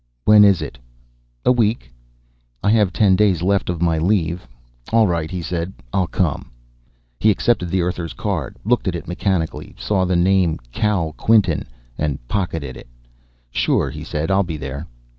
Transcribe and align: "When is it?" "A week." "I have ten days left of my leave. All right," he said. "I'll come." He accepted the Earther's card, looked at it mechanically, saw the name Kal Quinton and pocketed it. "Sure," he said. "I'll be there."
"When 0.25 0.43
is 0.43 0.63
it?" 0.63 0.79
"A 1.45 1.51
week." 1.51 1.93
"I 2.63 2.71
have 2.71 2.91
ten 2.91 3.15
days 3.15 3.43
left 3.43 3.69
of 3.69 3.83
my 3.83 3.99
leave. 3.99 4.47
All 4.91 5.05
right," 5.05 5.29
he 5.29 5.43
said. 5.43 5.71
"I'll 5.93 6.07
come." 6.07 6.49
He 7.19 7.29
accepted 7.29 7.69
the 7.69 7.83
Earther's 7.83 8.13
card, 8.13 8.57
looked 8.65 8.87
at 8.87 8.95
it 8.95 9.07
mechanically, 9.07 9.75
saw 9.77 10.05
the 10.05 10.15
name 10.15 10.57
Kal 10.71 11.13
Quinton 11.13 11.67
and 11.99 12.17
pocketed 12.27 12.75
it. 12.77 12.87
"Sure," 13.51 13.91
he 13.91 14.03
said. 14.03 14.31
"I'll 14.31 14.41
be 14.41 14.57
there." 14.57 14.87